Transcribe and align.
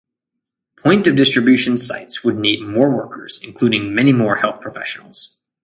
"Point 0.77 1.05
of 1.05 1.15
distribution" 1.15 1.77
sites 1.77 2.23
would 2.23 2.35
need 2.35 2.61
more 2.65 2.89
workers, 2.89 3.39
including 3.43 3.93
many 3.93 4.11
more 4.11 4.37
health 4.37 4.59
professionals. 4.59 5.35